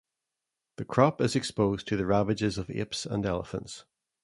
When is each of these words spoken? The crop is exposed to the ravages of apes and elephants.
The 0.77 0.85
crop 0.85 1.21
is 1.21 1.35
exposed 1.35 1.87
to 1.87 1.95
the 1.95 2.07
ravages 2.07 2.57
of 2.57 2.71
apes 2.71 3.05
and 3.05 3.23
elephants. 3.23 3.85